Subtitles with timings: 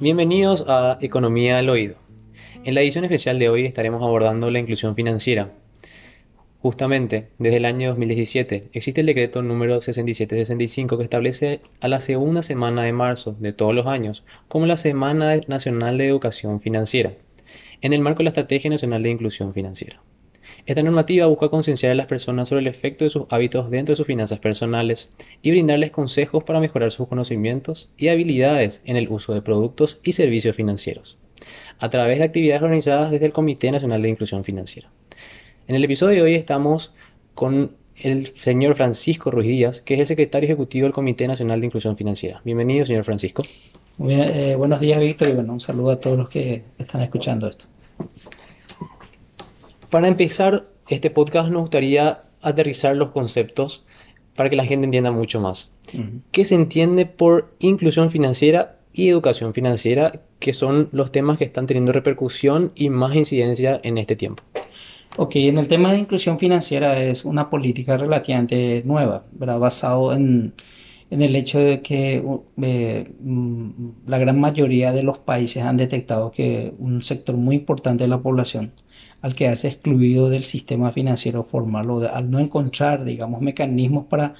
[0.00, 1.96] Bienvenidos a Economía al Oído.
[2.62, 5.50] En la edición especial de hoy estaremos abordando la inclusión financiera.
[6.60, 12.42] Justamente, desde el año 2017 existe el decreto número 6765 que establece a la segunda
[12.42, 17.14] semana de marzo de todos los años como la Semana Nacional de Educación Financiera,
[17.80, 20.00] en el marco de la Estrategia Nacional de Inclusión Financiera.
[20.68, 23.96] Esta normativa busca concienciar a las personas sobre el efecto de sus hábitos dentro de
[23.96, 29.32] sus finanzas personales y brindarles consejos para mejorar sus conocimientos y habilidades en el uso
[29.32, 31.16] de productos y servicios financieros,
[31.78, 34.90] a través de actividades organizadas desde el Comité Nacional de Inclusión Financiera.
[35.68, 36.92] En el episodio de hoy estamos
[37.34, 41.66] con el señor Francisco Ruiz Díaz, que es el secretario ejecutivo del Comité Nacional de
[41.66, 42.42] Inclusión Financiera.
[42.44, 43.42] Bienvenido, señor Francisco.
[44.06, 47.64] Eh, buenos días, Víctor, y bueno, un saludo a todos los que están escuchando esto.
[49.90, 53.86] Para empezar este podcast nos gustaría aterrizar los conceptos
[54.36, 55.72] para que la gente entienda mucho más.
[56.30, 61.66] ¿Qué se entiende por inclusión financiera y educación financiera, que son los temas que están
[61.66, 64.42] teniendo repercusión y más incidencia en este tiempo?
[65.16, 69.58] Ok, en el tema de inclusión financiera es una política relativamente nueva, ¿verdad?
[69.58, 70.52] basado en,
[71.10, 72.22] el hecho de que
[72.62, 73.70] eh, mm,
[74.06, 78.20] la gran mayoría de los países han detectado que un sector muy importante de la
[78.20, 78.72] población
[79.20, 84.34] al quedarse excluido del sistema financiero formal o al no encontrar, digamos, mecanismos para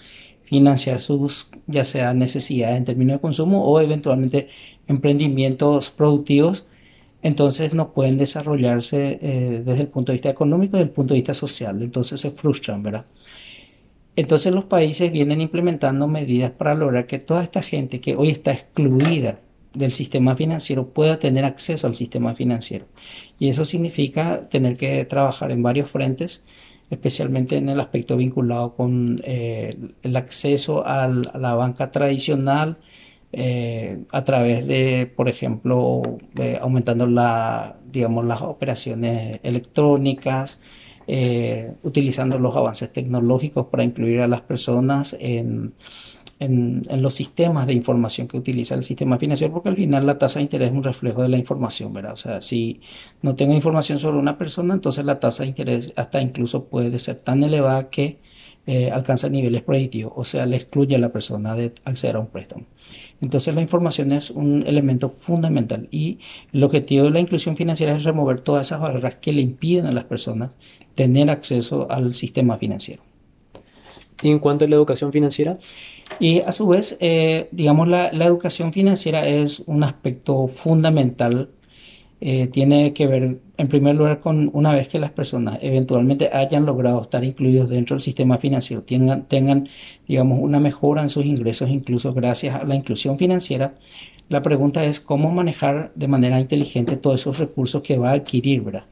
[0.44, 4.48] financiar sus, ya sea necesidades en términos de consumo o eventualmente
[4.86, 6.66] emprendimientos productivos,
[7.22, 11.14] entonces no pueden desarrollarse eh, desde el punto de vista económico y desde el punto
[11.14, 13.04] de vista social, entonces se frustran, ¿verdad?
[14.16, 18.52] Entonces los países vienen implementando medidas para lograr que toda esta gente que hoy está
[18.52, 19.40] excluida
[19.74, 22.86] del sistema financiero pueda tener acceso al sistema financiero.
[23.38, 26.42] Y eso significa tener que trabajar en varios frentes,
[26.90, 32.78] especialmente en el aspecto vinculado con eh, el acceso a la banca tradicional,
[33.30, 36.02] eh, a través de, por ejemplo,
[36.38, 40.60] eh, aumentando la, digamos, las operaciones electrónicas,
[41.82, 45.72] utilizando los avances tecnológicos para incluir a las personas en
[46.40, 50.38] en, los sistemas de información que utiliza el sistema financiero, porque al final la tasa
[50.38, 52.12] de interés es un reflejo de la información, ¿verdad?
[52.12, 52.80] O sea, si
[53.22, 57.16] no tengo información sobre una persona, entonces la tasa de interés hasta incluso puede ser
[57.16, 58.18] tan elevada que
[58.66, 62.26] eh, alcanza niveles predictivos, o sea, le excluye a la persona de acceder a un
[62.26, 62.66] préstamo.
[63.20, 66.18] Entonces la información es un elemento fundamental y
[66.52, 69.92] el objetivo de la inclusión financiera es remover todas esas barreras que le impiden a
[69.92, 70.50] las personas
[70.94, 73.02] tener acceso al sistema financiero.
[74.22, 75.58] ¿Y en cuanto a la educación financiera?
[76.20, 81.50] Y a su vez, eh, digamos, la, educación financiera es un aspecto fundamental.
[82.20, 86.66] Eh, tiene que ver, en primer lugar, con una vez que las personas eventualmente hayan
[86.66, 89.68] logrado estar incluidos dentro del sistema financiero, tengan, tengan
[90.08, 93.74] digamos, una mejora en sus ingresos, incluso gracias a la inclusión financiera.
[94.28, 98.62] La pregunta es cómo manejar de manera inteligente todos esos recursos que va a adquirir,
[98.62, 98.84] ¿verdad?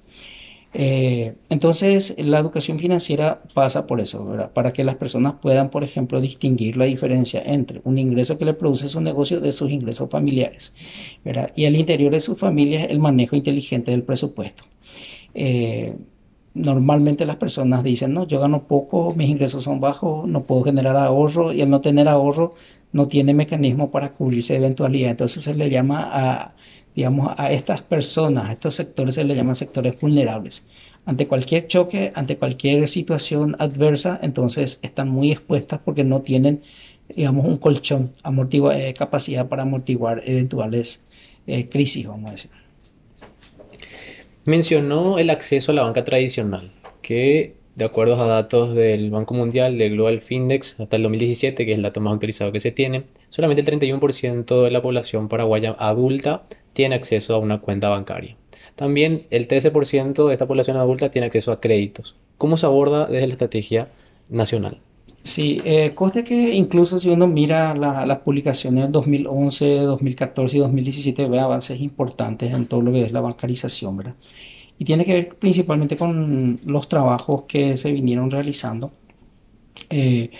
[0.74, 4.50] Eh, entonces, la educación financiera pasa por eso.
[4.52, 8.54] Para que las personas puedan, por ejemplo, distinguir la diferencia entre un ingreso que le
[8.54, 10.74] produce su negocio de sus ingresos familiares.
[11.54, 14.64] Y al interior de su familia, el manejo inteligente del presupuesto.
[15.34, 15.94] Eh,
[16.54, 20.96] normalmente las personas dicen, no, yo gano poco, mis ingresos son bajos, no puedo generar
[20.96, 22.54] ahorro y al no tener ahorro
[22.92, 25.10] no tiene mecanismo para cubrirse de eventualidad.
[25.10, 26.54] Entonces se le llama a
[26.96, 30.64] digamos, a estas personas, a estos sectores se les llaman sectores vulnerables.
[31.04, 36.62] Ante cualquier choque, ante cualquier situación adversa, entonces están muy expuestas porque no tienen,
[37.14, 38.12] digamos, un colchón,
[38.74, 41.04] eh, capacidad para amortiguar eventuales
[41.46, 42.50] eh, crisis, vamos a decir.
[44.46, 49.76] Mencionó el acceso a la banca tradicional, que de acuerdo a datos del Banco Mundial,
[49.76, 53.04] del Global Findex, hasta el 2017, que es el dato más actualizado que se tiene,
[53.28, 56.46] solamente el 31% de la población paraguaya adulta
[56.76, 58.36] tiene acceso a una cuenta bancaria.
[58.76, 62.16] También el 13% de esta población adulta tiene acceso a créditos.
[62.36, 63.88] ¿Cómo se aborda desde la estrategia
[64.28, 64.78] nacional?
[65.22, 71.28] Sí, eh, coste que incluso si uno mira las publicaciones del 2011, 2014 y 2017
[71.28, 74.14] ve avances importantes en todo lo que es la bancarización, ¿verdad?
[74.78, 78.92] Y tiene que ver principalmente con los trabajos que se vinieron realizando.
[79.88, 80.30] Eh,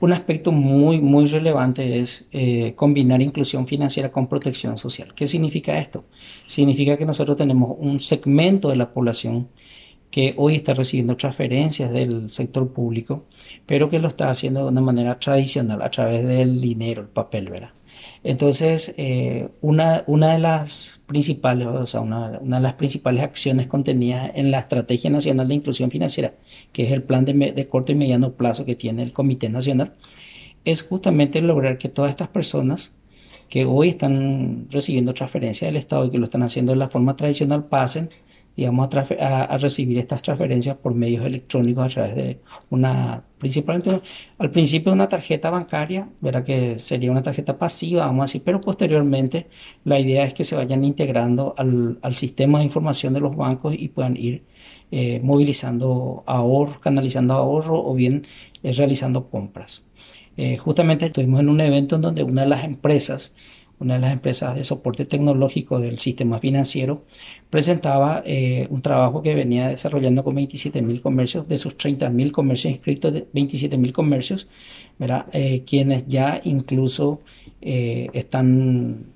[0.00, 5.14] un aspecto muy, muy relevante es eh, combinar inclusión financiera con protección social.
[5.14, 6.04] ¿Qué significa esto?
[6.46, 9.48] Significa que nosotros tenemos un segmento de la población
[10.10, 13.26] que hoy está recibiendo transferencias del sector público,
[13.66, 17.50] pero que lo está haciendo de una manera tradicional, a través del dinero, el papel,
[17.50, 17.70] ¿verdad?
[18.24, 23.66] Entonces, eh, una, una, de las principales, o sea, una, una, de las principales acciones
[23.66, 26.34] contenidas en la Estrategia Nacional de Inclusión Financiera,
[26.72, 29.94] que es el plan de, de corto y mediano plazo que tiene el Comité Nacional,
[30.64, 32.94] es justamente lograr que todas estas personas
[33.48, 37.16] que hoy están recibiendo transferencias del Estado y que lo están haciendo de la forma
[37.16, 38.10] tradicional pasen
[38.56, 38.88] digamos,
[39.20, 44.00] a, a, recibir estas transferencias por medios electrónicos a través de una, principalmente
[44.38, 48.60] al principio una tarjeta bancaria, verá que sería una tarjeta pasiva, vamos a decir, pero
[48.60, 49.48] posteriormente
[49.84, 53.88] la idea es que se vayan integrando al, sistema de información de los bancos y
[53.88, 54.44] puedan ir
[54.90, 58.24] eh, movilizando ahorros, canalizando ahorro o bien
[58.62, 59.84] eh, realizando compras.
[60.38, 63.34] Eh, justamente estuvimos en un evento en donde una de las empresas
[63.78, 67.02] una de las empresas de soporte tecnológico del sistema financiero,
[67.50, 73.12] presentaba eh, un trabajo que venía desarrollando con 27.000 comercios, de sus 30.000 comercios inscritos,
[73.34, 74.48] 27.000 comercios,
[75.32, 77.20] eh, quienes ya incluso
[77.60, 79.14] eh, están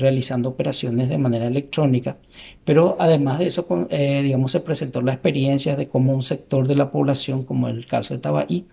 [0.00, 2.16] realizando operaciones de manera electrónica.
[2.64, 6.90] Pero además de eso, digamos, se presentó la experiencia de cómo un sector de la
[6.90, 8.66] población, como el caso de Tabaí,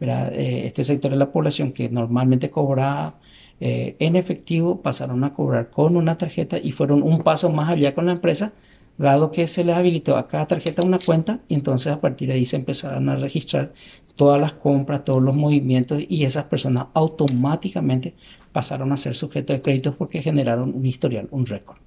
[0.00, 3.14] este sector de la población que normalmente cobra
[3.60, 7.94] eh, en efectivo, pasaron a cobrar con una tarjeta y fueron un paso más allá
[7.94, 8.52] con la empresa,
[8.98, 12.34] dado que se les habilitó a cada tarjeta una cuenta y entonces a partir de
[12.34, 13.72] ahí se empezaron a registrar
[14.14, 18.14] todas las compras, todos los movimientos y esas personas automáticamente
[18.52, 21.78] pasaron a ser sujetos de créditos porque generaron un historial, un récord.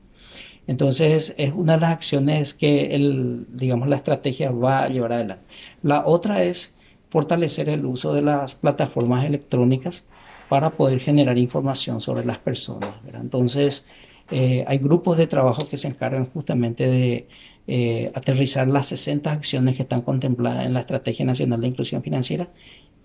[0.67, 5.45] Entonces es una de las acciones que el, digamos, la estrategia va a llevar adelante.
[5.81, 6.75] La otra es
[7.09, 10.05] fortalecer el uso de las plataformas electrónicas
[10.49, 12.89] para poder generar información sobre las personas.
[13.13, 13.85] Entonces,
[14.31, 17.27] eh, hay grupos de trabajo que se encargan justamente de
[17.67, 22.49] eh, aterrizar las 60 acciones que están contempladas en la Estrategia Nacional de Inclusión Financiera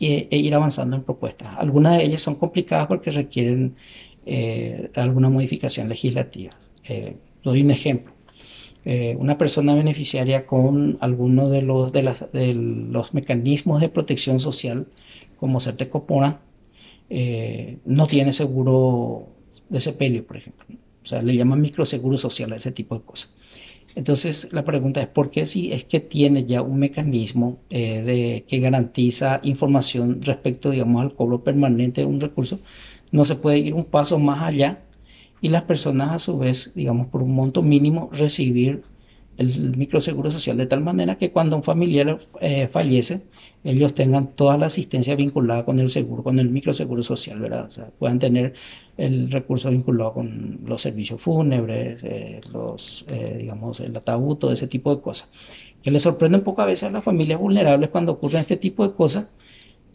[0.01, 1.49] e, ir avanzando en propuestas.
[1.59, 3.77] Algunas de ellas son complicadas porque requieren
[4.27, 6.53] eh, alguna modificación legislativa.
[7.43, 8.13] doy un ejemplo.
[9.19, 14.87] una persona beneficiaria con alguno de los, de, los mecanismos de protección social,
[15.39, 16.41] como Certecopona,
[17.11, 19.29] eh, no tiene seguro
[19.69, 20.65] de sepelio, por ejemplo.
[21.03, 23.35] O sea, le llaman microseguro social a ese tipo de cosas.
[23.95, 28.45] Entonces, la pregunta es, ¿por qué si es que tiene ya un mecanismo eh, de,
[28.49, 32.61] que garantiza información respecto, digamos, al cobro permanente de un recurso,
[33.13, 34.83] no se puede ir un paso más allá
[35.41, 38.83] y las personas a su vez, digamos, por un monto mínimo, recibir
[39.37, 43.23] el microseguro social de tal manera que cuando un familiar eh, fallece,
[43.65, 47.67] ellos tengan toda la asistencia vinculada con el seguro, con el microseguro social, ¿verdad?
[47.67, 48.55] O sea, puedan tener
[48.97, 54.67] el recurso vinculado con los servicios fúnebres, eh, los, eh, digamos, el ataúd, todo ese
[54.69, 55.31] tipo de cosas.
[55.83, 58.87] Que le sorprende un poco a veces a las familias vulnerables cuando ocurren este tipo
[58.87, 59.27] de cosas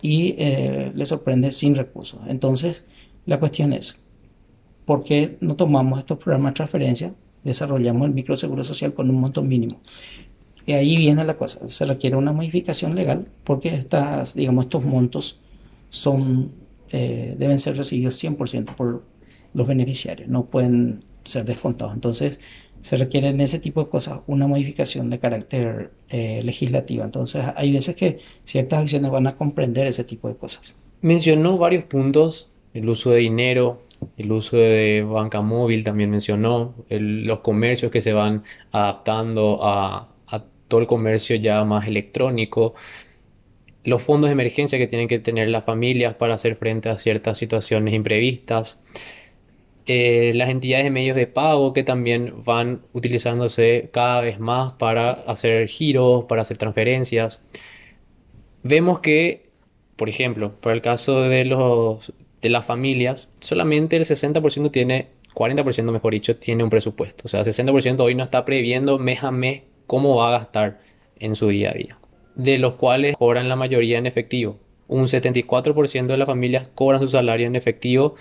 [0.02, 2.22] y les sorprende sin recursos.
[2.28, 2.86] Entonces,
[3.26, 3.98] la cuestión es,
[4.86, 7.14] ¿por qué no tomamos estos programas de transferencia
[7.44, 9.82] desarrollamos el microseguro social con un monto mínimo.
[10.70, 15.40] Y ahí viene la cosa, se requiere una modificación legal porque estas, digamos, estos montos
[15.90, 16.52] son,
[16.92, 19.02] eh, deben ser recibidos 100% por
[19.56, 21.96] los beneficiarios, no pueden ser descontados.
[21.96, 22.40] Entonces,
[22.84, 27.04] se requiere en ese tipo de cosas una modificación de carácter eh, legislativo.
[27.04, 30.76] Entonces, hay veces que ciertas acciones van a comprender ese tipo de cosas.
[31.02, 33.82] Mencionó varios puntos, el uso de dinero,
[34.18, 40.10] el uso de banca móvil también mencionó, los comercios que se van adaptando a,
[40.70, 42.76] todo el comercio ya más electrónico,
[43.84, 47.38] los fondos de emergencia que tienen que tener las familias para hacer frente a ciertas
[47.38, 48.82] situaciones imprevistas,
[49.86, 55.12] eh, las entidades de medios de pago que también van utilizándose cada vez más para
[55.12, 57.42] hacer giros, para hacer transferencias.
[58.64, 59.50] Vemos que,
[59.96, 65.92] por ejemplo, para el caso de los de las familias, solamente el 60% tiene, 40%
[65.92, 67.24] mejor dicho, tiene un presupuesto.
[67.26, 70.78] O sea, el 60% hoy no está previendo mes a mes cómo va a gastar
[71.18, 71.98] en su día a día.
[72.36, 74.60] De los cuales cobran la mayoría en efectivo.
[74.88, 78.16] Un 74% de las familias cobran su salario en efectivo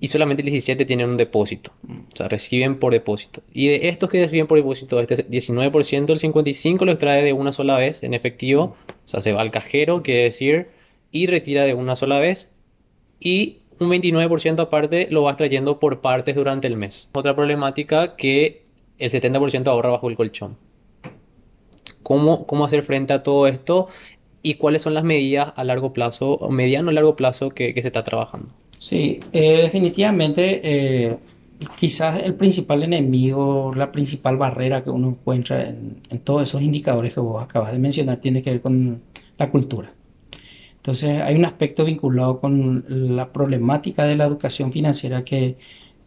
[0.00, 1.72] y solamente el 17 tienen un depósito.
[2.12, 3.42] O sea, reciben por depósito.
[3.52, 7.52] Y de estos que reciben por depósito, este 19%, el 55% lo extrae de una
[7.52, 8.74] sola vez en efectivo.
[8.88, 10.68] O sea, se va al cajero, quiere decir,
[11.10, 12.50] y retira de una sola vez
[13.20, 17.10] y un 29% aparte lo vas trayendo por partes durante el mes.
[17.12, 18.61] Otra problemática que
[18.98, 20.56] el 70% ahorra bajo el colchón.
[22.02, 23.88] ¿Cómo, ¿Cómo hacer frente a todo esto?
[24.42, 27.86] ¿Y cuáles son las medidas a largo plazo, o mediano a largo plazo que, se
[27.88, 28.52] está trabajando?
[28.78, 31.16] Sí, eh, definitivamente eh,
[31.78, 37.14] quizás el principal enemigo, la principal barrera que uno encuentra en, en todos esos indicadores
[37.14, 39.02] que vos acabas de mencionar tiene que ver con
[39.38, 39.92] la cultura.
[40.76, 45.56] Entonces hay un aspecto vinculado con la problemática de la educación financiera que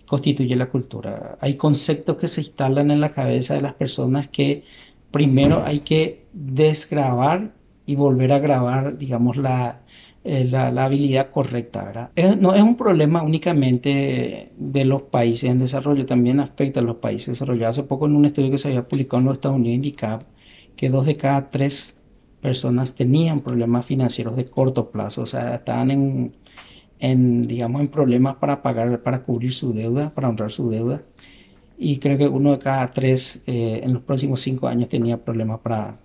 [0.06, 1.38] constituye la cultura.
[1.42, 4.64] Hay conceptos que se instalan en la cabeza de las personas que
[5.12, 7.54] primero hay que desgrabar
[7.86, 9.82] y volver a grabar, digamos, la,
[10.24, 12.12] eh, la, habilidad correcta, ¿verdad?
[12.40, 17.28] no es un problema únicamente de los países en desarrollo, también afecta a los países
[17.28, 17.78] desarrollados.
[17.78, 20.20] Hace poco en un estudio que se había publicado en los Estados Unidos indicaba
[20.76, 21.98] que dos de cada tres
[22.42, 26.36] personas tenían problemas financieros de corto plazo, o sea, estaban en,
[27.12, 31.04] en digamos, en problemas para pagar, para cubrir su deuda, para honrar su deuda.
[31.78, 35.60] Y creo que uno de cada tres eh, en los próximos cinco años tenía problemas
[35.60, 36.00] para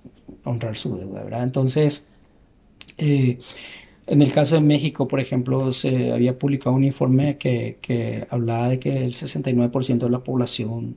[0.45, 1.45] honrar su deuda, ¿verdad?
[1.45, 2.07] Entonces,
[2.99, 3.39] eh,
[4.07, 8.69] en el caso de México, por ejemplo, se había publicado un informe que, que hablaba
[8.69, 10.97] de que el 69% de la población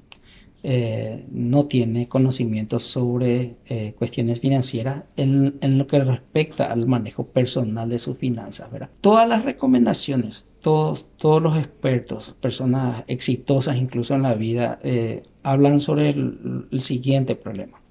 [0.65, 7.27] eh, no tiene conocimiento sobre eh, cuestiones financieras en, en, lo que respecta al manejo
[7.27, 8.72] personal de sus finanzas.
[8.72, 8.89] ¿verdad?
[9.01, 15.82] Todas las recomendaciones, todos, todos los expertos, personas exitosas incluso en la vida, eh, hablan
[15.82, 17.82] sobre el, el, siguiente problema.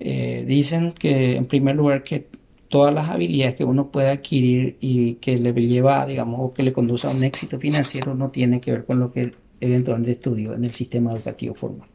[0.00, 2.26] dicen que en primer lugar que
[2.68, 6.72] todas las habilidades que uno puede adquirir y que le lleva, digamos, o que le
[6.72, 10.64] conduce a un éxito financiero no tiene que ver con lo que eventualmente estudio en
[10.64, 11.88] el sistema educativo formal.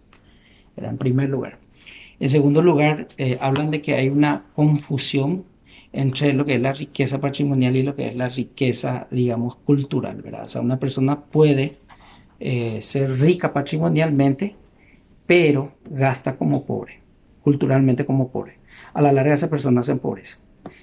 [0.77, 1.59] En primer lugar.
[2.19, 5.45] En segundo lugar, eh, hablan de que hay una confusión
[5.91, 10.21] entre lo que es la riqueza patrimonial y lo que es la riqueza, digamos, cultural,
[10.21, 10.45] ¿verdad?
[10.45, 11.77] O sea, una persona puede
[12.39, 14.55] eh, ser rica patrimonialmente,
[15.27, 16.99] pero gasta como pobre,
[17.43, 18.57] culturalmente como pobre.
[18.93, 20.37] A la larga esa persona se empobrece.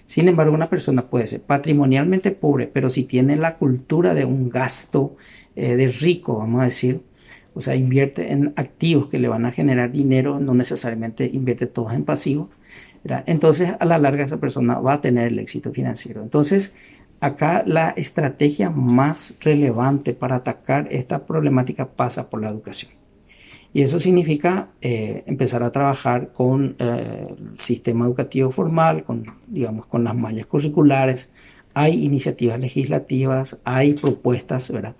[0.06, 4.48] Sin embargo, una persona puede ser patrimonialmente pobre, pero si tiene la cultura de un
[4.48, 5.16] gasto
[5.56, 7.02] eh, de rico, vamos a decir,
[7.54, 11.92] o sea, invierte en activos que le van a generar dinero, no necesariamente invierte todos
[11.92, 12.48] en pasivos,
[13.26, 16.22] entonces a la larga esa persona va a tener el éxito financiero.
[16.22, 16.74] Entonces,
[17.20, 22.92] acá la estrategia más relevante para atacar esta problemática pasa por la educación.
[23.72, 29.86] Y eso significa eh, empezar a trabajar con eh, el sistema educativo formal, con, digamos,
[29.86, 31.32] con las mallas curriculares.
[31.72, 34.96] Hay iniciativas legislativas, hay propuestas, ¿verdad?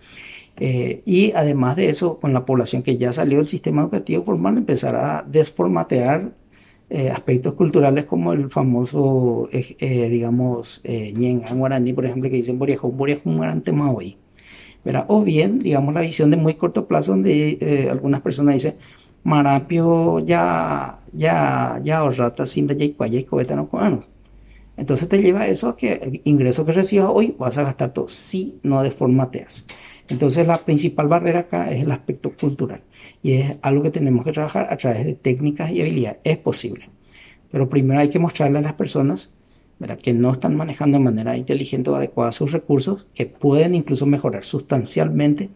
[0.61, 4.59] Eh, y además de eso, con la población que ya salió del sistema educativo formal,
[4.59, 6.33] empezar a desformatear
[7.13, 9.49] aspectos culturales como el famoso,
[9.81, 13.41] digamos, Ñengan guaraní, por ejemplo, que dicen Boriajón, Boriajón,
[13.95, 14.17] hoy
[15.09, 18.77] o bien, digamos, la visión de muy corto plazo donde eh, algunas personas dicen,
[19.23, 22.97] Marapio ya, ya, ya ahorrata sin de y
[23.55, 24.05] no cubano.
[24.77, 28.09] Entonces te lleva a eso que el ingreso que recibas hoy vas a gastar todo
[28.09, 29.67] si no deformateas.
[30.11, 32.83] Entonces la principal barrera acá es el aspecto cultural
[33.23, 36.19] y es algo que tenemos que trabajar a través de técnicas y habilidades.
[36.25, 36.91] Es posible,
[37.51, 39.33] pero primero hay que mostrarle a las personas
[40.03, 44.45] que no están manejando de manera inteligente o adecuada sus recursos, que pueden incluso mejorar
[44.45, 45.49] sustancialmente,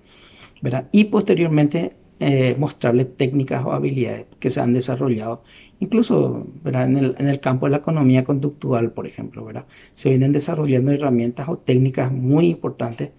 [0.63, 0.89] ¿verdad?
[0.93, 5.43] y posteriormente eh, mostrarles técnicas o habilidades que se han desarrollado,
[5.81, 9.67] incluso En, el, en, el, campo de la economía conductual, por ejemplo, ¿verdad?
[9.95, 13.11] se vienen desarrollando herramientas o técnicas muy importantes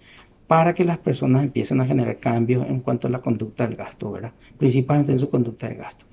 [0.46, 4.12] para que las personas empiecen a generar cambios en cuanto a la conducta del gasto,
[4.12, 4.32] ¿verdad?
[4.58, 6.04] principalmente en su conducta de gasto.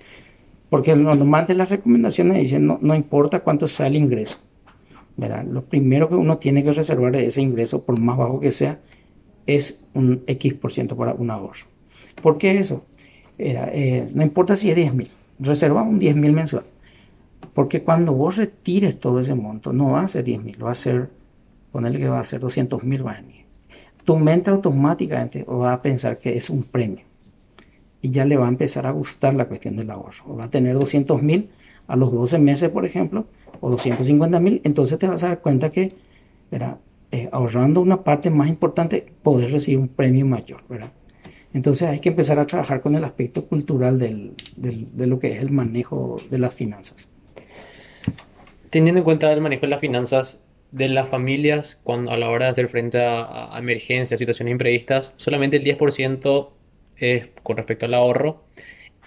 [0.69, 4.39] Porque normalmente las recomendaciones dicen no, no importa cuánto sea el ingreso,
[5.17, 8.79] lo primero que uno tiene que reservar de ese ingreso, por más bajo que sea,
[9.45, 11.67] es un X por ciento para un ahorro.
[12.21, 12.85] ¿Por qué eso?
[13.37, 15.09] Eh, no importa si es 10 mil,
[15.39, 16.63] reserva un 10 mil mensual.
[17.53, 20.75] Porque cuando vos retires todo ese monto, no va a ser 10 mil, va a
[20.75, 21.09] ser,
[21.71, 23.03] ponerle que va a ser 200 mil.
[24.05, 27.05] Tu mente automáticamente va a pensar que es un premio.
[28.01, 30.35] Y ya le va a empezar a gustar la cuestión del ahorro.
[30.35, 31.49] Va a tener 200 mil
[31.87, 33.25] a los 12 meses, por ejemplo,
[33.59, 35.93] o 250 mil, entonces te vas a dar cuenta que,
[37.11, 40.91] eh, ahorrando una parte más importante, poder recibir un premio mayor, ¿verdad?
[41.53, 45.41] Entonces hay que empezar a trabajar con el aspecto cultural del, de lo que es
[45.41, 47.09] el manejo de las finanzas.
[48.71, 50.41] Teniendo en cuenta el manejo de las finanzas
[50.73, 55.13] de las familias cuando, a la hora de hacer frente a, a emergencias, situaciones imprevistas,
[55.17, 56.49] solamente el 10%
[56.97, 58.43] es con respecto al ahorro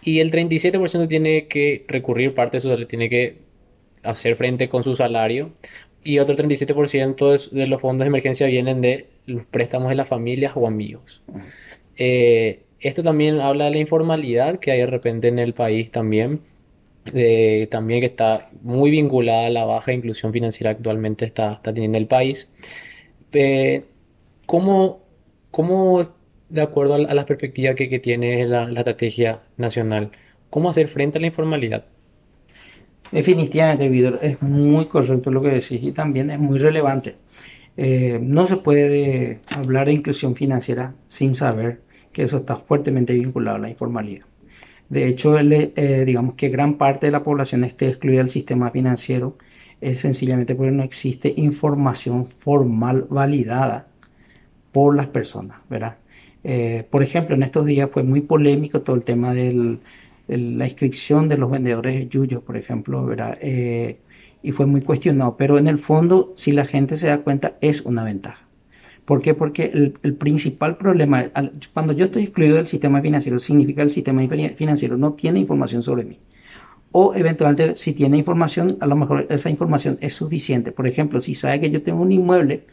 [0.03, 3.39] y el 37% tiene que recurrir parte de su tiene que
[4.05, 5.53] hacer frente con su salario
[6.05, 10.53] y otro 37% de los fondos de emergencia vienen de los préstamos de las familias
[10.55, 11.23] o amigos.
[11.97, 16.43] Eh, esto también habla de la informalidad que hay de repente en el país también,
[17.71, 22.07] también que está muy vinculada a la baja inclusión financiera actualmente está, está teniendo el
[22.07, 22.51] país.
[23.33, 23.85] Eh,
[24.47, 25.03] ¿cómo,
[25.51, 26.03] ¿Cómo,
[26.49, 30.11] de acuerdo a la perspectiva que, que tiene la, la estrategia nacional,
[30.51, 31.85] cómo hacer frente a la informalidad?
[33.13, 37.17] Definitivamente, Vidor, es muy correcto lo que decís y también es muy relevante.
[37.77, 41.81] Eh, no se puede hablar de inclusión financiera sin saber
[42.13, 44.25] que eso está fuertemente vinculado a la informalidad.
[44.89, 49.37] De hecho, eh, digamos que gran parte de la población esté excluida del sistema financiero
[49.81, 53.89] es sencillamente porque no existe información formal validada
[54.73, 55.97] por las personas, ¿verdad?
[56.45, 59.79] Eh, por ejemplo, en estos días fue muy polémico todo el tema de
[60.29, 63.39] la inscripción de los vendedores de yuyos, por ejemplo, ¿verdad?
[63.41, 63.99] Eh,
[64.43, 67.83] y fue muy cuestionado, pero en el fondo, si la gente se da cuenta, es
[67.83, 68.46] una ventaja.
[69.07, 69.35] ¿Por qué?
[69.35, 69.71] Porque
[70.03, 71.27] el, principal problema,
[71.73, 74.21] cuando yo estoy excluido del sistema financiero, significa que el sistema
[74.57, 76.19] financiero no tiene información sobre mí.
[76.91, 80.73] O eventualmente, si tiene información, a lo mejor esa información es suficiente.
[80.73, 82.65] Por ejemplo, si sabe que yo tengo un inmueble,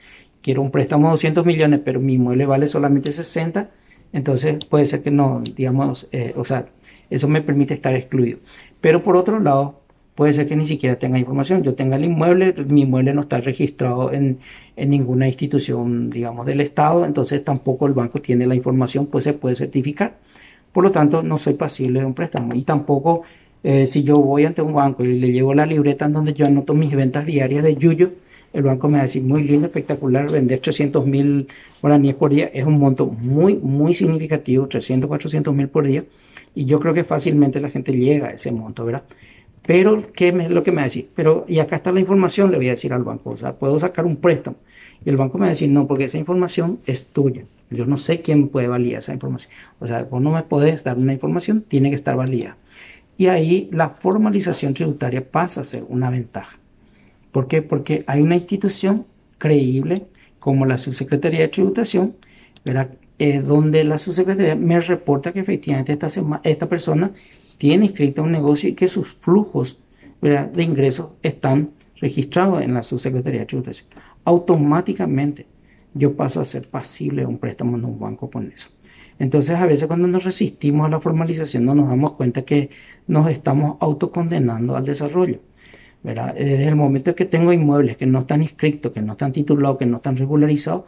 [0.42, 3.70] quiero un préstamo de 200 millones, pero mi inmueble vale solamente 60,
[4.12, 6.68] entonces puede ser que no, digamos, eh, o sea,
[7.12, 8.40] eso me permite estar excluido.
[8.82, 9.83] Pero por otro lado,
[10.16, 11.64] puede ser que ni siquiera tenga información.
[11.64, 14.40] Yo tenga el inmueble, mi inmueble no está registrado en,
[14.76, 19.56] ninguna institución, digamos, del Estado, entonces tampoco el banco tiene la información, pues se puede
[19.56, 20.18] certificar.
[20.72, 22.54] Por lo tanto, no soy pasible de un préstamo.
[22.56, 23.24] Y tampoco,
[23.64, 26.46] eh, si yo voy ante un banco y le llevo la libreta en donde yo
[26.46, 28.12] anoto mis ventas diarias de Yuyo,
[28.54, 31.48] el banco me va a decir, muy lindo, espectacular, vender 300 mil
[31.82, 36.06] guaraníes por día es un monto muy, muy significativo, 300, 400 mil por día.
[36.56, 39.04] Y yo creo que fácilmente la gente llega a ese monto, ¿verdad?
[39.66, 41.10] Pero, ¿qué es lo que me va a decir?
[41.16, 43.80] Pero, y acá está la información, le voy a decir al banco, o sea, puedo
[43.80, 44.58] sacar un préstamo.
[45.06, 47.46] Y el banco me va a decir, no, porque esa información es tuya.
[47.70, 49.52] Yo no sé quién puede validar esa información.
[49.80, 52.58] O sea, vos no me podés dar una información, tiene que estar validada.
[53.18, 56.58] Y ahí la formalización tributaria pasa a ser una ventaja.
[57.32, 57.62] ¿Por qué?
[57.62, 59.06] Porque hay una institución
[59.38, 60.06] creíble
[60.40, 62.16] como la Subsecretaría de Tributación.
[63.20, 65.98] Eh, donde la Subsecretaría me reporta que efectivamente
[66.44, 67.12] esta persona
[67.64, 69.80] tiene inscrito un negocio y que sus flujos
[70.22, 73.88] de ingresos están registrados en la Subsecretaría de Tributación.
[74.26, 75.46] Automáticamente
[75.94, 78.68] yo paso a ser pasible a un préstamo en un banco con eso.
[79.18, 82.70] Entonces a veces cuando nos resistimos a la formalización no nos damos cuenta que
[83.08, 85.40] nos estamos autocondenando al desarrollo.
[86.04, 89.86] Desde el momento que tengo inmuebles que no están inscritos, que no están titulados, que
[89.86, 90.84] no están regularizados,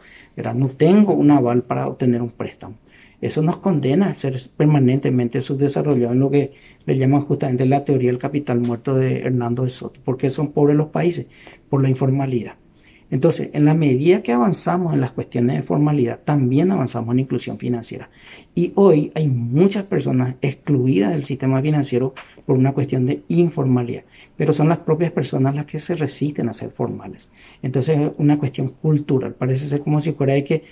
[0.54, 2.74] no tengo un aval para obtener un préstamo.
[3.20, 6.52] Eso nos condena a ser permanentemente subdesarrollados en lo que
[6.84, 10.00] le llaman justamente la teoría del capital muerto de Hernando de Soto.
[10.04, 11.26] porque son pobres los países?
[11.68, 12.56] Por la informalidad.
[13.08, 17.56] Entonces, en la medida que avanzamos en las cuestiones de formalidad, también avanzamos en inclusión
[17.56, 18.10] financiera.
[18.54, 22.14] Y hoy hay muchas personas excluidas del sistema financiero
[22.44, 24.02] por una cuestión de informalidad,
[24.36, 27.30] pero son las propias personas las que se resisten a ser formales.
[27.62, 29.34] Entonces, es una cuestión cultural.
[29.34, 30.64] Parece ser como si fuera de que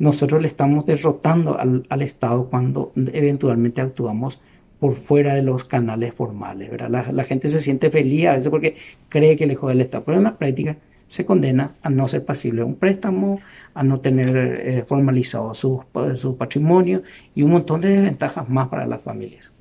[0.00, 4.40] nosotros le estamos derrotando al, Estado cuando eventualmente actuamos
[4.80, 6.70] por fuera de los canales formales.
[6.70, 7.08] ¿verdad?
[7.12, 8.76] La, gente se siente feliz a veces porque
[9.10, 12.24] cree que le jode el Estado, pero en la práctica se condena a no ser
[12.24, 13.42] pasible a un préstamo,
[13.74, 15.84] a no tener eh, formalizado su,
[16.16, 17.02] su, patrimonio
[17.34, 19.52] y un montón de desventajas más para las familias.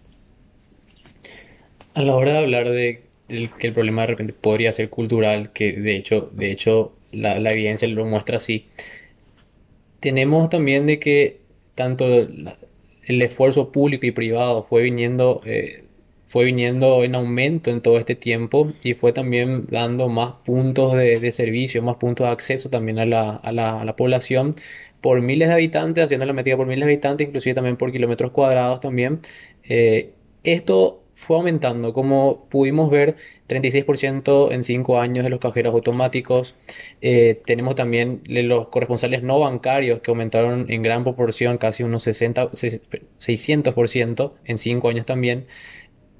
[1.96, 5.74] A la hora de hablar de, que el problema de repente podría ser cultural, que
[5.74, 8.68] de hecho, de hecho la evidencia lo muestra así,
[10.00, 11.42] tenemos también de que
[11.76, 12.06] tanto
[13.10, 15.86] el esfuerzo público y privado fue viniendo, eh,
[16.28, 21.32] fue viniendo en aumento en todo este tiempo y fue también dando más puntos de,
[21.32, 24.54] servicio, más puntos de acceso también a la, población
[25.02, 28.32] por miles de habitantes, haciendo la métrica por miles de habitantes, inclusive también por kilómetros
[28.32, 29.22] cuadrados también.
[29.64, 30.12] Eh,
[30.44, 36.56] esto fue aumentando, como pudimos ver, 36% en 5 años de los cajeros automáticos.
[37.02, 42.52] Eh, tenemos también los corresponsales no bancarios que aumentaron en gran proporción, casi unos 60,
[42.52, 45.48] 600% en 5 años también.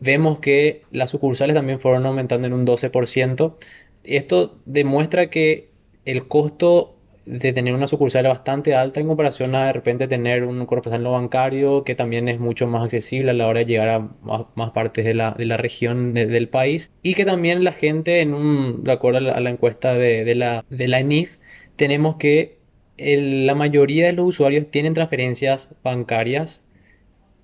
[0.02, 3.56] Vemos que las sucursales también fueron aumentando en un 12%.
[4.04, 5.72] Esto demuestra que
[6.04, 6.99] el costo
[7.30, 11.12] de tener una sucursal bastante alta en comparación a de repente tener un corresponsal no
[11.12, 14.10] bancario que también es mucho más accesible a la hora de llegar a
[14.56, 18.34] más, partes de la, de la región del país y que también la gente en
[18.34, 21.38] un de acuerdo a la, encuesta de, la de la ENIF
[21.76, 22.58] tenemos que
[22.98, 26.66] la mayoría de los usuarios tienen transferencias bancarias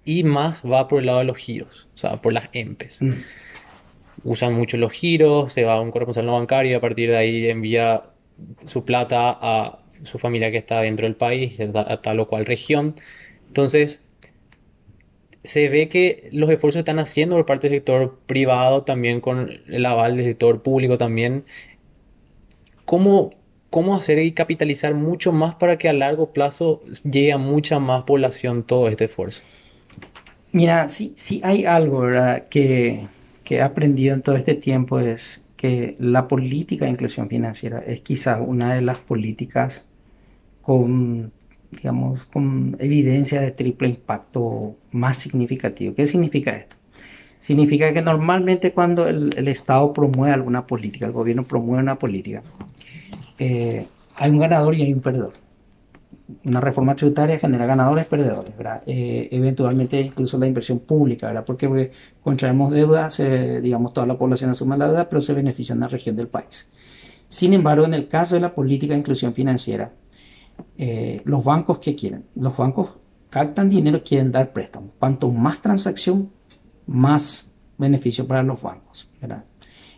[0.03, 3.01] y más va por el lado de los giros, o sea, por las EMPES.
[3.01, 3.13] Mm.
[4.23, 7.17] Usan mucho los giros, se va a un corresponsal no bancario y a partir de
[7.17, 8.03] ahí envía
[8.65, 12.95] su plata a su familia que está dentro del país, a tal o cual región.
[13.47, 14.01] Entonces,
[15.43, 19.85] se ve que los esfuerzos están haciendo por parte del sector privado, también con el
[19.85, 21.45] aval del sector público también.
[22.85, 23.33] ¿Cómo,
[23.69, 28.03] cómo hacer y capitalizar mucho más para que a largo plazo llegue a mucha más
[28.03, 29.43] población todo este esfuerzo?
[30.51, 32.03] Mira, sí, sí hay algo
[32.49, 33.07] Que,
[33.43, 38.01] que he aprendido en todo este tiempo es que la política de inclusión financiera es
[38.01, 39.87] quizá una de las políticas
[40.61, 41.31] con,
[41.71, 45.95] digamos, con evidencia de triple impacto más significativo.
[45.95, 46.75] ¿Qué significa esto?
[47.39, 52.41] Significa que normalmente cuando el, Estado promueve alguna política, el gobierno promueve una política,
[53.37, 55.44] eh, hay un ganador y hay un perdedor.
[56.43, 58.53] Una reforma tributaria genera ganadores perdedores.
[58.85, 61.45] Eh, eventualmente incluso la inversión pública, ¿verdad?
[61.45, 63.09] Porque, porque contraemos deuda,
[63.61, 66.69] digamos, toda la población asume la deuda, pero se beneficia en la región del país.
[67.27, 69.91] Sin embargo, en el caso de la política de inclusión financiera,
[70.77, 72.25] eh, los bancos, ¿qué quieren?
[72.35, 72.89] Los bancos
[73.29, 74.91] captan dinero, quieren dar préstamos.
[74.99, 76.31] Cuanto más transacción,
[76.85, 79.09] más beneficio para los bancos.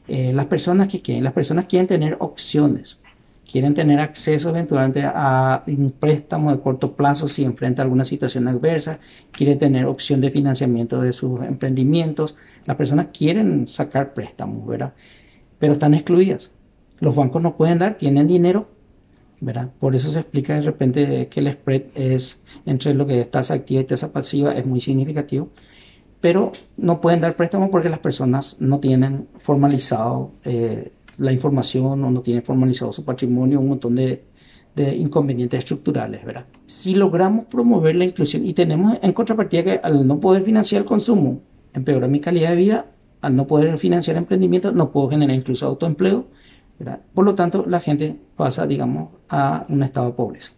[0.08, 3.00] Eh, las personas que quieren, las personas quieren tener opciones,
[3.50, 9.00] quieren tener acceso eventualmente a un préstamo de corto plazo si enfrenta alguna situación adversa,
[9.32, 12.38] quieren tener opción de financiamiento de sus emprendimientos.
[12.66, 14.94] Las personas quieren sacar préstamos, ¿verdad?
[15.60, 16.52] Pero están excluidas.
[17.00, 18.68] Los bancos no pueden dar, tienen dinero,
[19.40, 19.70] ¿verdad?
[19.80, 23.54] Por eso se explica de repente que el spread es entre lo que es tasa
[23.54, 25.50] activa y tasa pasiva es muy significativo
[26.20, 32.12] pero no pueden dar préstamo porque las personas no tienen formalizado eh, la información o
[32.12, 34.24] no tienen formalizado su patrimonio, un montón de,
[34.76, 36.46] de, inconvenientes estructurales, ¿verdad?
[36.66, 40.88] Si logramos promover la inclusión y tenemos en contrapartida que al no poder financiar el
[40.88, 41.42] consumo,
[41.74, 42.86] empeora mi calidad de vida,
[43.22, 46.28] al no poder financiar emprendimiento, no puedo generar incluso autoempleo,
[46.78, 47.02] ¿verdad?
[47.14, 50.54] Por lo tanto, la gente pasa, digamos, a un estado de pobreza.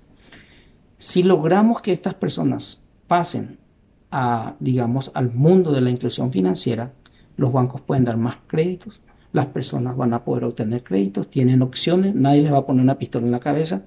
[0.98, 3.58] Si logramos que estas personas pasen
[4.12, 6.94] a, digamos, al mundo de la inclusión financiera,
[7.38, 12.16] los bancos pueden dar más créditos, las personas van a poder obtener créditos, tienen opciones,
[12.16, 13.84] nadie les va a poner una pistola en la cabeza.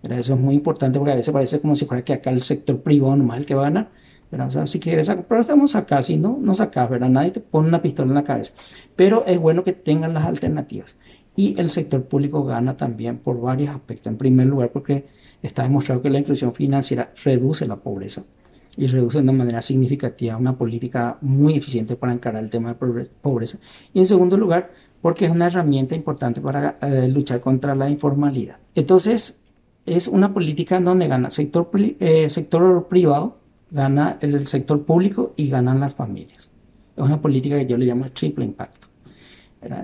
[0.00, 2.42] pero Eso es muy importante porque a veces parece como si fuera que acá el
[2.42, 3.90] sector privado nomás el que va a ganar.
[4.30, 7.08] pero O si quieres pero estamos acá, si no, no sacas, ¿verdad?
[7.08, 8.54] Nadie te pone una pistola en la cabeza.
[8.96, 10.96] Pero es bueno que tengan las alternativas.
[11.36, 14.10] Y el sector público gana también por varios aspectos.
[14.10, 15.06] En primer lugar, porque
[15.42, 18.24] está demostrado que la inclusión financiera reduce la pobreza
[18.76, 23.58] y reduce de manera significativa una política muy eficiente para encarar el tema de pobreza.
[23.92, 28.56] Y en segundo lugar, porque es una herramienta importante para eh, luchar contra la informalidad.
[28.74, 29.40] Entonces,
[29.84, 33.38] es una política donde gana sector, eh, sector privado,
[33.70, 36.50] gana el sector público y ganan las familias.
[36.96, 38.88] Es una política que yo le llamo triple impacto.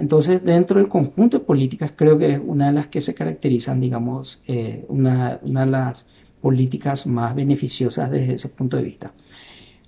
[0.00, 3.80] Entonces, dentro del conjunto de políticas, creo que es una de las que se caracterizan,
[3.80, 6.08] digamos, eh, una, una de las
[6.40, 9.12] políticas más beneficiosas desde ese punto de vista.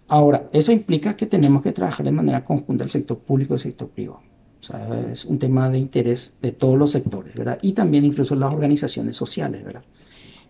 [0.09, 3.61] Ahora, eso implica que tenemos que trabajar de manera conjunta el sector público y el
[3.61, 4.23] sector privado.
[4.61, 7.59] O sea, es un tema de interés de todos los sectores, ¿verdad?
[7.63, 9.85] Y también incluso las organizaciones sociales, ¿verdad?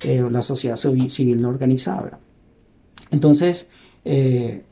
[0.03, 2.19] Eh, la sociedad civil no organizada, ¿verdad?
[3.11, 3.71] Entonces,
[4.05, 4.65] eh,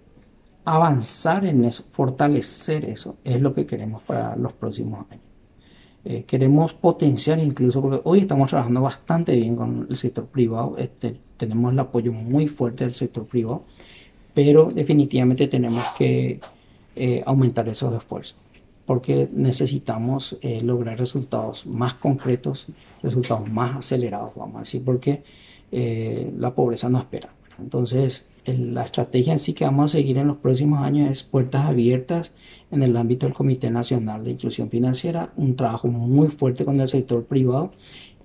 [0.65, 5.28] avanzar en eso, fortalecer eso, es lo que queremos para los próximos años.
[6.11, 11.17] Eh, queremos potenciar incluso, porque hoy estamos trabajando bastante bien con el sector privado, este,
[11.37, 13.65] tenemos el apoyo muy fuerte del sector privado,
[14.33, 16.41] pero definitivamente tenemos que
[16.97, 18.39] eh, aumentar esos esfuerzos,
[18.87, 22.69] porque necesitamos eh, lograr resultados más concretos,
[23.03, 25.23] resultados más acelerados, vamos a decir, porque
[25.71, 27.29] la pobreza no espera.
[27.59, 31.67] Entonces, la estrategia en sí que vamos a seguir en los próximos años es puertas
[31.67, 32.33] abiertas
[32.71, 36.89] en el ámbito del Comité Nacional de Inclusión Financiera, un trabajo muy fuerte con el
[36.89, 37.73] sector privado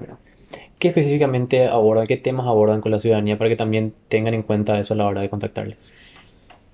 [0.78, 4.78] ¿Qué específicamente abordan, qué temas abordan con la ciudadanía para que también tengan en cuenta
[4.78, 5.92] eso a la hora de contactarles?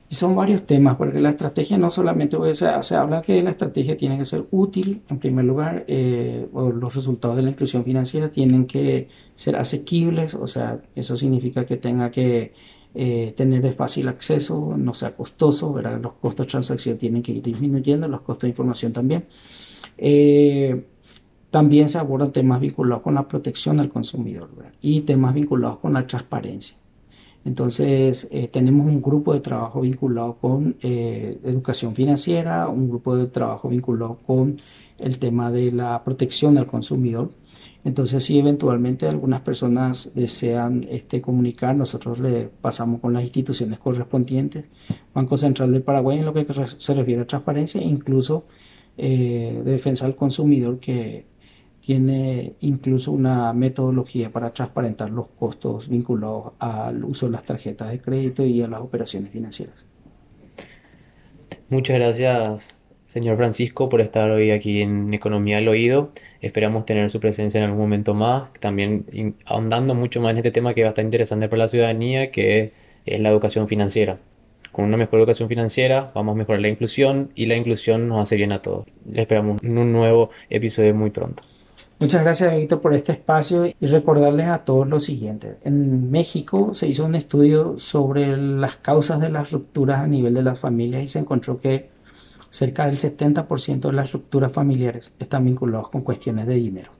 [0.09, 3.97] Y son varios temas, porque la estrategia no solamente, o se habla que la estrategia
[3.97, 8.31] tiene que ser útil, en primer lugar, eh, o los resultados de la inclusión financiera
[8.31, 12.53] tienen que ser asequibles, o sea, eso significa que tenga que
[12.95, 17.42] eh, tener de fácil acceso, no sea costoso, los costos de transacción tienen que ir
[17.42, 19.27] disminuyendo, los costos de información también.
[19.99, 20.85] Eh,
[21.51, 26.07] también se abordan temas vinculados con la protección al consumidor y temas vinculados con la
[26.07, 26.77] transparencia.
[27.46, 33.28] Entonces, eh, tenemos un grupo de trabajo vinculado con eh, educación financiera, un grupo de
[33.28, 34.61] trabajo vinculado con
[34.98, 37.30] el tema de la protección al consumidor.
[37.85, 44.64] Entonces, si eventualmente algunas personas desean este, comunicar, nosotros le pasamos con las instituciones correspondientes,
[45.14, 46.44] Banco Central del Paraguay en lo que
[46.78, 48.46] se refiere a transparencia, incluso
[48.98, 51.26] eh, defensa al consumidor que
[51.87, 58.01] tiene incluso una metodología para transparentar los costos vinculados al uso de las tarjetas de
[58.01, 59.87] crédito y a las operaciones financieras.
[61.68, 62.75] Muchas gracias,
[63.07, 66.11] señor Francisco, por estar hoy aquí en Economía al Oído.
[66.40, 70.75] Esperamos tener su presencia en algún momento más, también ahondando mucho más en este tema
[70.75, 72.72] que va a estar interesante para la ciudadanía, que
[73.05, 74.18] es la educación financiera.
[74.72, 78.35] Con una mejor educación financiera vamos a mejorar la inclusión y la inclusión nos hace
[78.35, 78.87] bien a todos.
[79.09, 81.44] Le esperamos en un nuevo episodio muy pronto.
[81.98, 85.56] Muchas gracias, Víctor, por este espacio y recordarles a todos lo siguiente.
[85.64, 90.42] En México se hizo un estudio sobre las causas de las rupturas a nivel de
[90.42, 91.88] las familias y se encontró que
[92.50, 96.92] cerca del 70% de las rupturas familiares están vinculadas con cuestiones de dinero.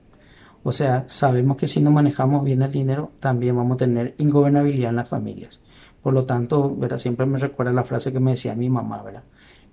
[0.63, 4.89] O sea, sabemos que si no manejamos bien el dinero, también vamos a tener ingobernabilidad
[4.89, 5.61] en las familias.
[6.01, 6.97] Por lo tanto, ¿verdad?
[6.97, 9.23] siempre me recuerda la frase que me decía mi mamá, ¿verdad?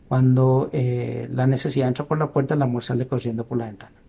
[0.06, 4.03] Cuando eh, la necesidad entra por la puerta, el amor sale corriendo por la ventana.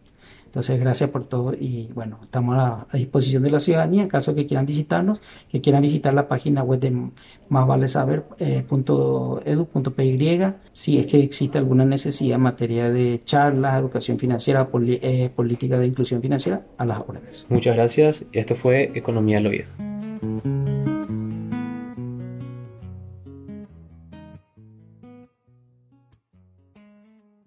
[0.56, 4.46] Entonces, gracias por todo y bueno, estamos a, disposición de la ciudadanía en caso que
[4.46, 7.10] quieran visitarnos, que quieran visitar la página web de
[7.50, 15.30] másvalesaber.edu.py eh, si es que existe alguna necesidad en materia de charlas, educación financiera, eh,
[15.36, 17.46] política de inclusión financiera, a las órdenes.
[17.50, 18.26] Muchas gracias.
[18.32, 19.65] Esto fue Economía al.